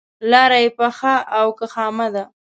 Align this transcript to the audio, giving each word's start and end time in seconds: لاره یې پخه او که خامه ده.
لاره 0.31 0.57
یې 0.63 0.69
پخه 0.77 1.15
او 1.37 1.47
که 1.57 1.65
خامه 1.73 2.07
ده. 2.15 2.23